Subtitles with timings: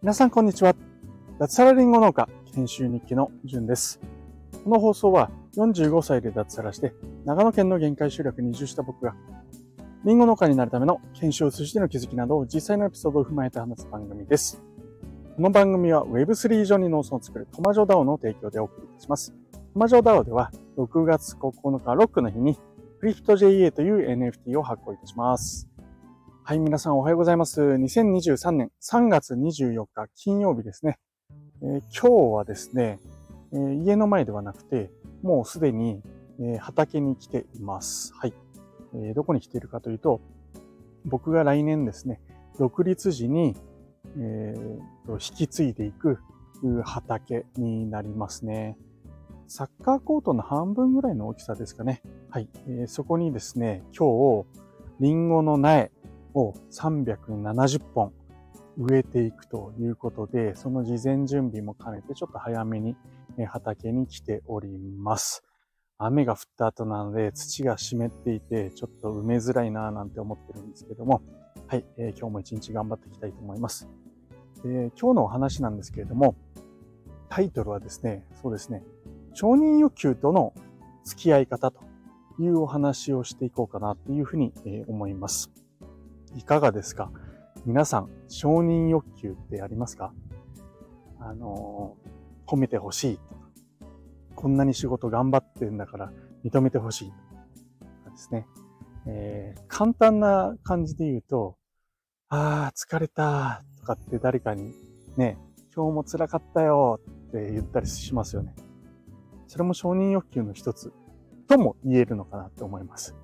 [0.00, 0.76] 皆さんこんにちは。
[1.40, 3.98] 脱サラリンゴ農家研修日記のじゅんです。
[4.62, 6.94] この放送は45歳で脱サラして
[7.24, 9.16] 長野県の限界集落に移住した僕が
[10.04, 14.62] リンゴ農家になるための研修を通じての気づきなどを実際のエピソードを踏まえて話す番組です。
[15.34, 19.34] この番組は Web3 上に農村を作るトマジョダオの提供でお送りいたします。
[19.52, 22.56] トマジョダオでは6月9日ロックの日に
[23.04, 25.68] クリプト JA という NFT を発行いたします。
[26.42, 27.60] はい、皆さんおはようございます。
[27.60, 30.98] 2023年3月24日金曜日ですね。
[31.60, 32.98] えー、今日はですね、
[33.52, 34.90] えー、家の前ではなくて、
[35.22, 36.00] もうすでに、
[36.40, 38.14] えー、畑に来ています。
[38.14, 38.32] はい、
[38.94, 40.22] えーどこに来ているかというと、
[41.04, 42.22] 僕が来年ですね、
[42.58, 43.54] 独立時に、
[44.18, 46.20] えー、引き継いでいく
[46.84, 48.78] 畑になりますね。
[49.46, 52.02] サッカーコートの半分ぐらいの大きさですかね。
[52.30, 52.48] はい。
[52.66, 54.46] えー、そこにですね、今日、
[55.00, 55.90] リンゴの苗、
[56.34, 58.12] を370本
[58.76, 62.96] 植えていくということで、その事前準備も兼ねてちょっと早めに
[63.46, 65.44] 畑に来ております。
[65.96, 71.22] 雨が降った後なので土が湿っていてちょっと埋めづらいなぁなんて思ってるんですけども、
[71.68, 73.88] はい、えー、今日も一日頑張っていきたいと思います、
[74.64, 76.34] えー、今日のお話なんですけれども、
[77.28, 78.82] タイトルはですね、そうですね、
[79.34, 80.54] 承認欲求との
[81.04, 81.80] 付き合い方と
[82.38, 84.52] いうお話をしていこうかなというふうに
[84.86, 85.50] 思います。
[86.36, 87.10] いかがですか？
[87.66, 90.12] 皆さん、承認欲求ってありますか？
[91.18, 91.96] あの、
[92.46, 93.20] 褒めてほしい、
[94.34, 96.12] こんなに仕事頑張ってんだから
[96.44, 98.46] 認めてほしいですね。
[99.06, 101.56] えー、簡単な感じで言うと、
[102.28, 104.74] ああ、疲れたとかって誰かに
[105.16, 105.38] ね、
[105.74, 108.54] 今日も辛かったよって言ったりしますよね。
[109.54, 110.92] それも承認欲求の一つ
[111.46, 113.14] とも言えるのかなって思います。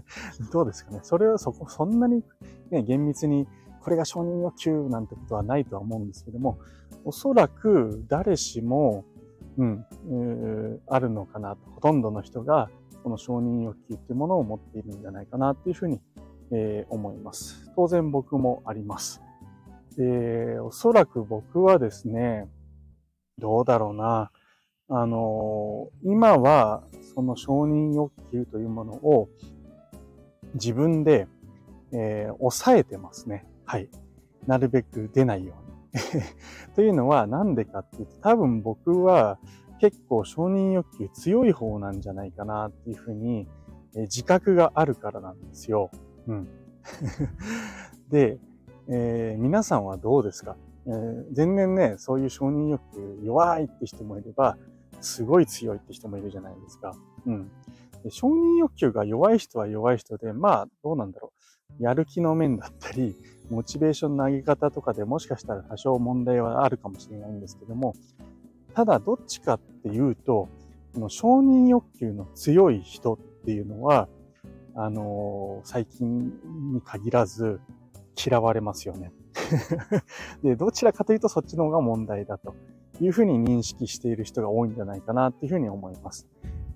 [0.52, 2.22] どうですかねそれはそこ、そんなに
[2.68, 3.48] ね、厳密に
[3.80, 6.58] これが承認欲求なんてことはないとは思うんですけども、
[7.06, 9.06] おそらく誰しも、
[9.56, 11.70] うん、うあるのかなと。
[11.70, 12.68] ほとんどの人が
[13.02, 16.02] この承認欲求っていうものを持っているんじゃないかなっていうふうに、
[16.50, 17.72] えー、思います。
[17.74, 19.22] 当然僕もあります。
[19.96, 22.46] で、おそらく僕はですね、
[23.38, 24.30] どうだろうな。
[24.88, 26.82] あの、今は
[27.14, 29.28] その承認欲求というものを
[30.54, 31.26] 自分で、
[31.92, 33.46] えー、抑えてますね。
[33.64, 33.88] はい。
[34.46, 35.68] なるべく出ないように。
[36.74, 39.38] というのはなんでかっていうと多分僕は
[39.80, 43.46] 結構承認欲求強い方なんじゃないかなっていうふうに、
[43.94, 45.90] えー、自覚があるからなんですよ。
[46.26, 46.48] うん。
[48.10, 48.38] で、
[48.88, 50.56] えー、皆さんはどうですか、
[50.86, 54.56] えー、全然ね、そういう承認欲求弱いって人もいれば、
[55.00, 56.94] すごい強いって人もいるじゃないですか。
[57.26, 57.50] うん。
[58.02, 61.32] で承認欲求が弱い人は弱い人で、まあ、どうなんだろ
[61.78, 61.82] う。
[61.82, 63.16] やる気の面だったり、
[63.50, 67.94] モチベーションの上げ方とかでもしかしたら多少問題はあるかもしれないんですけども、
[68.74, 70.48] ただどっちかっていうと、
[70.94, 74.08] この承認欲求の強い人っていうのは、
[74.74, 76.28] あのー、最近
[76.72, 77.60] に限らず
[78.16, 79.12] 嫌われますよね。
[80.42, 82.54] で、どちらかというとそっちの方が問題だと
[83.00, 86.26] いうふうに認識している人が多いんじゃないかなっていうふうに思います。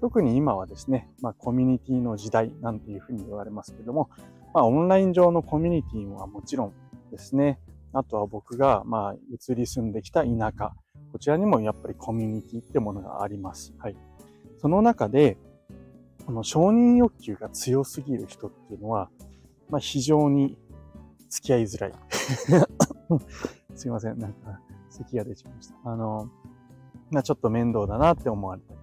[0.00, 4.10] 特に今はですね、まあ、コミュニティの時代なんていうふうに言われますけども、
[4.52, 6.72] まあ、オンライン上のコミュニティはもちろん
[7.10, 7.60] ですね、
[7.92, 10.72] あとは僕が、まあ、移り住んできた田舎、
[11.12, 13.74] こちらにもやっぱりコミュニティってものがあります。
[13.78, 13.96] はい。
[14.58, 15.36] その中で、
[16.26, 19.10] この承認欲求が強すぎる人っていうのは、
[19.68, 20.56] まあ、非常に
[21.28, 21.92] 付き合いづらい。
[23.74, 24.18] すいません。
[24.18, 24.60] なんか、
[24.92, 25.74] 咳が出ちゃいました。
[25.84, 26.30] あの、
[27.10, 28.80] ま、ちょっと面倒だなって思われたり。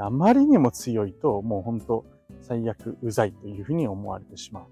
[0.00, 2.04] あまりにも強いと、もう本当
[2.40, 4.66] 最悪うざいというふうに思われてしまう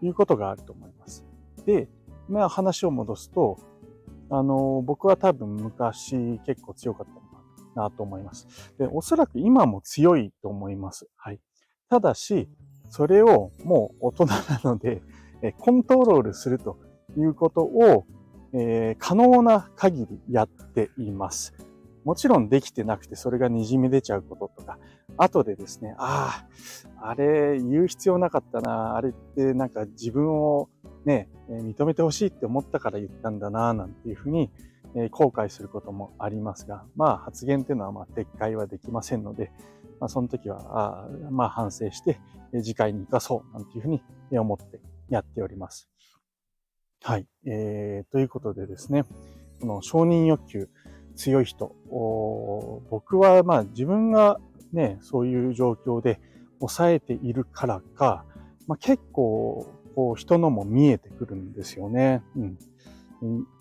[0.00, 1.24] ということがあると思います。
[1.66, 1.88] で、
[2.28, 3.58] まあ話を戻すと、
[4.30, 7.06] あの、僕は多分昔結構強かっ
[7.74, 8.74] たなと思います。
[8.78, 11.08] で、おそらく今も強いと思います。
[11.16, 11.40] はい。
[11.88, 12.48] ただし、
[12.88, 15.02] それをもう大人なので、
[15.58, 16.78] コントロールすると
[17.16, 18.04] いうことを
[18.52, 21.54] えー、可能な限りやっています。
[22.04, 24.78] もちろんできてなくてそれが滲み出ちゃうこととか、
[25.16, 26.46] 後でですね、あ
[26.98, 30.68] あ、あれ言う必要なかったな、あれってなんか自分を
[31.04, 34.50] ね、認めてほしいって思ったから言ったんだな、なんていうふうに、
[34.96, 39.52] え後悔することもありますが、まあ発言っていうのはまあ撤回はできませんので、
[40.00, 42.18] まあその時は、あまあ反省して、
[42.52, 44.02] 次回に生かそう、なんていうふうに
[44.38, 44.80] 思って
[45.10, 45.89] やっております。
[47.02, 47.26] はい。
[47.46, 49.04] えー、ということでですね、
[49.60, 50.68] この承認欲求
[51.16, 51.74] 強い人、
[52.90, 54.38] 僕はまあ自分が
[54.72, 56.20] ね、そういう状況で
[56.60, 58.24] 抑えているからか、
[58.66, 62.22] まあ、結構こう、人のも見えてくるんですよね。
[62.36, 62.58] うん。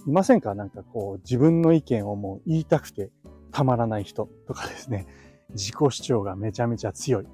[0.08, 0.54] いませんか？
[0.54, 3.10] なんかこう、自分の意見をもう言いたくて
[3.52, 5.08] たまらない人とかですね。
[5.52, 7.26] 自己主張がめちゃめちゃ強い、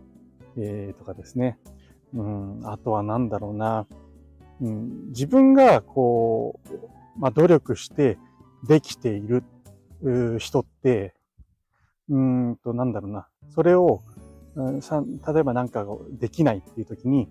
[0.58, 1.58] えー、とかですね。
[2.14, 3.86] うん、あとは何だろうな。
[4.62, 8.18] うん、自分がこう、まあ、努力して
[8.68, 9.44] できている
[10.40, 11.14] 人って、
[12.10, 13.28] うんと、なんだろうな。
[13.50, 14.04] それを、
[14.56, 17.28] うん、例えばなんかできないっていう時に、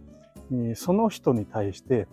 [0.53, 2.07] えー、その人に対して、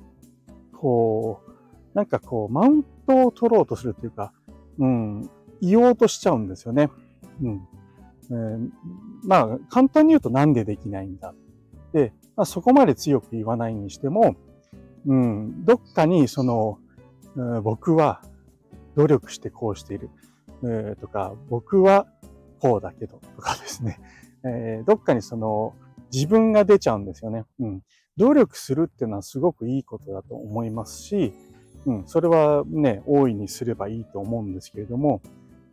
[0.73, 1.51] こう、
[1.93, 4.33] なんかこう、マウントを取ろうとするっていうか、
[4.79, 5.29] うん、
[5.61, 6.89] 言おうとしちゃうんですよね。
[7.41, 7.67] うん。
[8.29, 8.69] えー、
[9.23, 11.33] まあ、簡単に言うとなんでできないんだ。
[11.93, 14.35] で、まあ、そこまで強く言わないにしても、
[15.05, 16.79] うん、どっかにその、
[17.35, 18.21] うん、僕は
[18.95, 20.09] 努力してこうしている、
[20.63, 22.07] えー、とか、僕は
[22.59, 23.99] こうだけど、とかですね、
[24.43, 25.73] えー、どっかにその
[26.11, 27.45] 自分が出ちゃうんですよね。
[27.59, 27.81] うん。
[28.17, 31.33] 努力するっていうのはすごくいいことだと思いますし、
[31.85, 35.21] うん、それはね、大いにすればいいと思うんですけれども、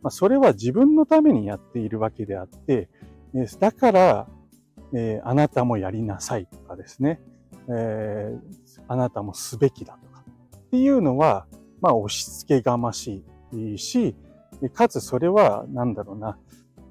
[0.01, 2.89] まあ、それは自分のためにやっているわけであって、
[3.59, 4.27] だから、
[4.93, 7.21] えー、あなたもやりなさいとかですね、
[7.71, 10.23] えー、あなたもすべきだとか
[10.57, 11.45] っていうのは、
[11.81, 13.23] まあ押し付けがまし
[13.53, 14.15] いし、
[14.73, 16.37] かつそれは、なんだろうな、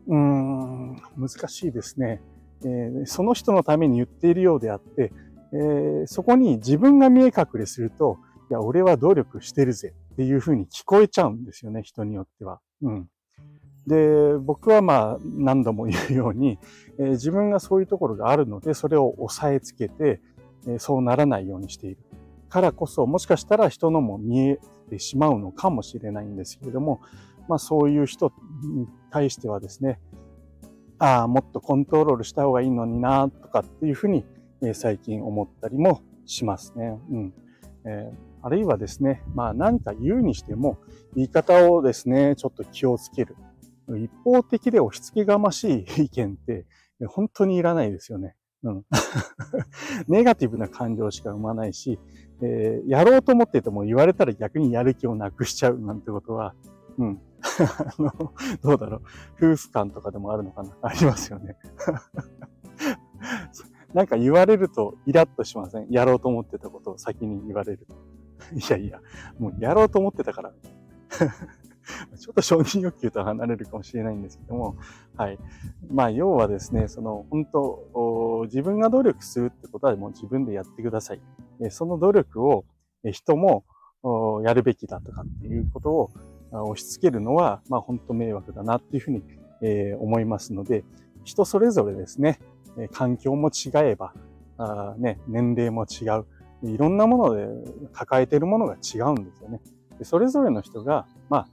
[0.07, 2.23] うーん、難しいですね。
[2.65, 5.13] えー、その人のために言っているようであって、
[5.53, 8.19] えー、そこに自分が見え隠れすると、
[8.51, 12.61] いや、俺は努力してるぜっていうふうに聞こえちゃうんですよね、人によっては。
[12.83, 13.09] うん。
[13.87, 16.59] で、僕はまあ何度も言うように、
[16.99, 20.21] えー、自分がそういうところがあるので、それを押さえつけて、
[20.79, 21.99] そうならないようにしている。
[22.49, 24.61] からこそ、もしかしたら人のも見え
[24.91, 27.01] てしまうのかもしれないんですけれども、
[27.49, 28.33] まあそういう人
[28.63, 30.01] に対してはですね、
[30.99, 34.25] ああ、もっとコントロールした方がいいのにな、とかっていうふうに、
[34.63, 36.99] え、最近思ったりもしますね。
[37.11, 37.35] うん。
[37.85, 40.79] えーあるいはですね、まあ何か言うにしても、
[41.15, 43.37] 言い方をですね、ちょっと気をつける。
[43.97, 46.67] 一方的で押し付けがましい意見って、
[47.07, 48.37] 本当にいらないですよね。
[48.65, 48.85] うん。
[50.09, 51.99] ネガティブな感情しか生まないし、
[52.41, 56.55] えー、やろうと思ってても言われたら逆にやる気をなくしちゃうなんてことは、
[56.99, 57.21] うん。
[57.41, 58.33] あの、
[58.63, 59.53] どうだろう。
[59.53, 61.57] 夫婦間とかでもあるのかな ありますよね。
[63.95, 65.87] なんか言われるとイラッとしません？
[65.91, 67.87] やろうと思ってたことを先に言われる。
[68.55, 69.01] いやいや、
[69.39, 70.53] もうやろうと思ってたから。
[72.19, 74.77] ちょっと承認欲求と離れるかもしれないんですけども、
[75.17, 75.39] はい。
[75.91, 81.21] まあ、要はですね、その、本当、自分が努力するってことはもう自分でやってください。
[81.71, 82.65] その努力を
[83.05, 83.65] 人も
[84.45, 86.11] やるべきだとかっていうことを
[86.53, 89.23] 押し付けるのは、まあ、本当迷惑だなっていうふうに
[89.99, 90.85] 思いますので、
[91.25, 92.39] 人それぞれですね、
[92.93, 94.15] 環境も違えば、
[94.57, 96.27] あね、年齢も違う。
[96.63, 97.47] いろんなもので
[97.93, 99.61] 抱えているものが違うんですよね。
[99.99, 101.49] でそれぞれの人が、まあ、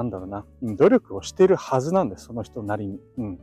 [0.00, 3.00] なんだろうな、努力をしているはずなんです、その人なりに。
[3.18, 3.38] うん。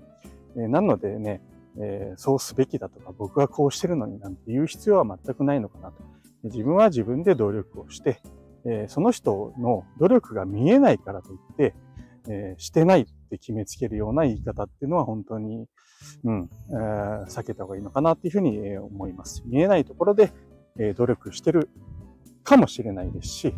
[0.55, 1.41] えー、なのでね、
[1.79, 6.03] えー、そうすべきだとか、僕はこうしてるのになんて言う必要は全くないのかなと。
[6.43, 8.21] 自分は自分で努力をして、
[8.65, 11.75] えー、その人の努力が見えないからといって、
[12.27, 15.67] えー、してないって決めつけるような言い方っていうのは本当に、
[16.23, 19.43] うん、避けた方がいいのかなっていうふうに思います。
[19.45, 20.31] 見えないところで、
[20.79, 21.69] え努力してる
[22.43, 23.53] かもしれないですし、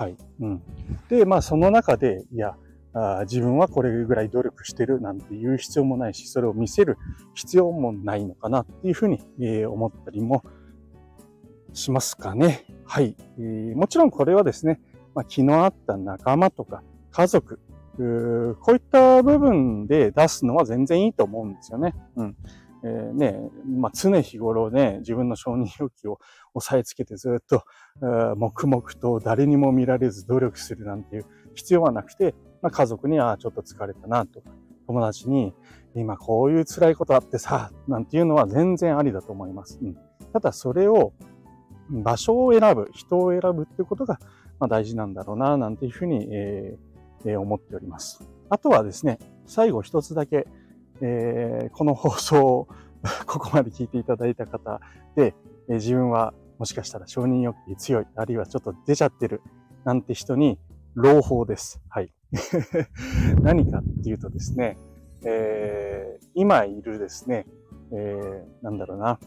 [0.00, 0.16] はい。
[0.40, 0.62] うん。
[1.10, 2.56] で、まあその中で、いや、
[2.94, 6.96] あ自分はこれぐらい努力してるなんて言う必要もないし、それを見せる
[7.34, 10.42] 必要もないのかなっていうふうに、え思ったりも
[11.74, 12.64] しますかね。
[12.86, 13.14] はい。
[13.38, 14.80] えー、もちろんこれはですね、
[15.14, 17.60] まあ、気の合った仲間とか家族、
[17.98, 21.94] こういった部分で出すのは全然いいと思うんですよね。
[22.16, 22.36] うん。
[22.82, 26.18] えー、ね、まあ、常日頃ね、自分の承認欲求を
[26.54, 27.64] 押さえつけてずっと、
[28.36, 34.42] 黙々と誰にも見られず努力するなんていう必要はなくて、まあ、家族にはちょっと疲れたなと、
[34.86, 35.54] 友達に
[35.94, 39.78] 今こういう辛いことあってさ、なんていうのは全然ありだと思います。
[39.82, 39.96] うん、
[40.32, 41.12] ただそれを
[41.90, 44.18] 場所を選ぶ、人を選ぶっていうことが、
[44.58, 48.28] まあ、大事なんだろうな、なんていうふうに、えー、思っております。
[48.48, 50.46] あとはですね、最後一つだけ、
[51.00, 52.68] えー、この放送を
[53.26, 54.80] ここまで聞いていただいた方
[55.16, 55.34] で、
[55.68, 59.40] えー、自分はもしかしたら承認欲求強い、あるいはちょっと出ちゃってる
[59.84, 60.58] なんて人に
[60.94, 61.80] 朗報です。
[61.88, 62.12] はい。
[63.42, 64.76] 何かっていうとですね、
[65.24, 67.46] えー、今いるですね、
[67.92, 69.18] えー、なんだろうな、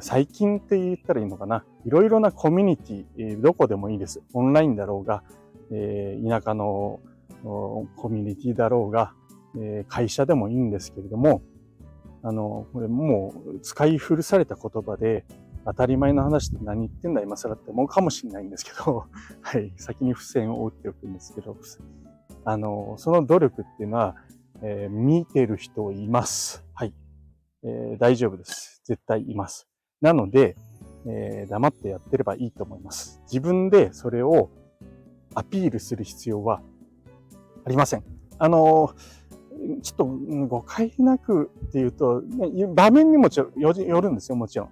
[0.00, 1.64] 最近って言ったらいいのかな。
[1.84, 4.22] いろいろなコミュニティ、どこでもいいです。
[4.32, 5.22] オンラインだろうが、
[5.70, 7.00] えー、田舎の
[7.42, 9.14] コミュニティだろうが、
[9.56, 11.42] え会社でもいいんですけれども、
[12.22, 15.24] あの、これもう使い古された言葉で、
[15.64, 19.04] 当たり前の話で何言ってんだ今更って思うかもしれないんですけど、
[19.42, 21.56] はい、先に付箋を打っておくんですけど、
[22.44, 24.16] あの、その努力っていうのは、
[24.62, 26.64] えー、見てる人います。
[26.72, 26.94] はい、
[27.62, 28.80] えー、大丈夫です。
[28.84, 29.68] 絶対います。
[30.00, 30.56] なので、
[31.06, 33.20] えー、黙ってやってればいいと思います。
[33.24, 34.50] 自分でそれを
[35.34, 36.62] アピールする必要は
[37.64, 38.04] ありません。
[38.38, 38.94] あの、
[39.82, 42.22] ちょっと誤解なくっていうと、
[42.74, 44.68] 場面にもちろんよるんですよ、もちろん。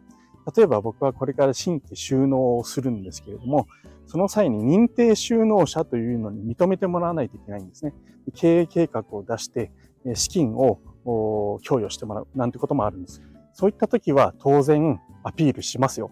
[0.57, 3.67] 例えば僕はこれから新規収納をするんですけれども、
[4.07, 7.93] その際に認定収納者というのに認めてもらわないといけないんですね。
[8.35, 9.73] 経営計画を出して、
[10.15, 13.21] 資金を供与してもらうなんてこともあるんです。
[13.53, 16.11] そういった時は当然アピールしますよ。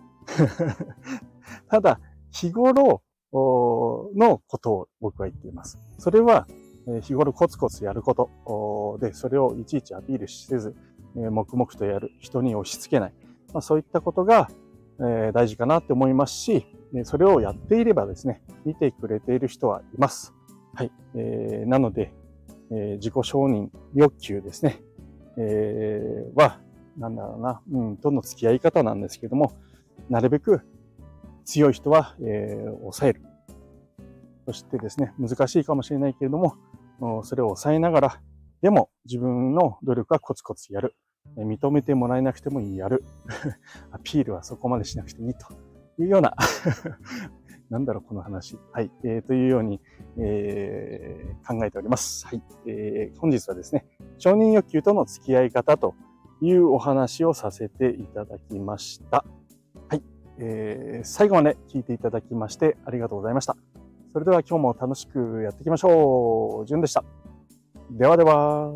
[1.69, 2.01] ただ、
[2.33, 3.03] 日頃
[3.33, 5.79] のことを僕は言っています。
[5.99, 6.49] それは
[7.03, 10.75] 日頃コツコツやることで、それをいちいちアピールせず、
[11.15, 13.15] 黙々とやる、人に押し付けない。
[13.53, 14.49] まあ、そういったことが
[15.33, 16.67] 大事かなって思いますし、
[17.05, 20.35] それをやっていればですね、見てくれている人はいます。
[20.75, 20.93] はい。
[21.15, 22.13] えー、なので、
[22.71, 24.83] えー、自己承認欲求ですね、
[25.37, 26.61] えー、は、
[26.97, 29.57] なんだろうな、うん、との付き合い方なんですけども、
[30.09, 30.63] なるべく
[31.45, 33.23] 強い人は、えー、抑える。
[34.47, 36.55] そしてですね、難しいかもしれないけれども、
[37.23, 38.21] それを抑えながら、
[38.63, 40.97] でも自分の努力はコツコツやる。
[41.37, 43.05] 認めてもらえなくてもいいやる。
[43.91, 45.53] アピールはそこまでしなくていいと
[46.03, 46.35] いうような
[47.71, 48.59] なんだろう、この話。
[48.73, 48.91] はい。
[49.03, 49.81] えー、というように、
[50.19, 52.27] えー、考えております。
[52.27, 52.43] はい。
[52.67, 53.87] えー、本日はですね、
[54.19, 55.95] 承認欲求との付き合い方と
[56.41, 59.25] いうお話をさせていただきました。
[59.89, 60.03] はい。
[60.39, 63.74] えー、最後まで聞いていただきましてありがとうございました。
[64.15, 66.67] それでは今日も楽しくやっていきましょう。
[66.69, 67.03] じゅんでした。
[67.91, 68.71] ではでは。